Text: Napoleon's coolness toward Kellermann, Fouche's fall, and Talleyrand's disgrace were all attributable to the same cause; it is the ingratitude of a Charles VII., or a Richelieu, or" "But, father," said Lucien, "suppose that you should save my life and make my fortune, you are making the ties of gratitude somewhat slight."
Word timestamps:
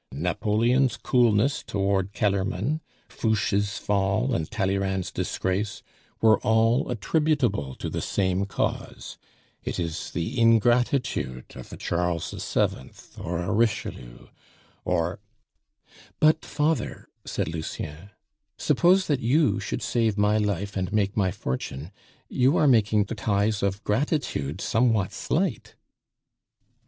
Napoleon's 0.13 0.97
coolness 0.97 1.61
toward 1.61 2.11
Kellermann, 2.11 2.81
Fouche's 3.07 3.77
fall, 3.77 4.33
and 4.33 4.49
Talleyrand's 4.49 5.11
disgrace 5.11 5.83
were 6.21 6.39
all 6.39 6.89
attributable 6.89 7.75
to 7.75 7.87
the 7.87 8.01
same 8.01 8.45
cause; 8.47 9.19
it 9.63 9.79
is 9.79 10.09
the 10.09 10.41
ingratitude 10.41 11.53
of 11.55 11.71
a 11.71 11.77
Charles 11.77 12.31
VII., 12.31 12.91
or 13.23 13.43
a 13.43 13.51
Richelieu, 13.53 14.29
or" 14.83 15.19
"But, 16.19 16.45
father," 16.45 17.07
said 17.23 17.47
Lucien, 17.47 18.09
"suppose 18.57 19.05
that 19.05 19.19
you 19.19 19.59
should 19.59 19.83
save 19.83 20.17
my 20.17 20.39
life 20.39 20.75
and 20.75 20.91
make 20.91 21.15
my 21.15 21.29
fortune, 21.29 21.91
you 22.27 22.57
are 22.57 22.67
making 22.67 23.03
the 23.03 23.13
ties 23.13 23.61
of 23.61 23.83
gratitude 23.83 24.61
somewhat 24.61 25.13
slight." 25.13 25.75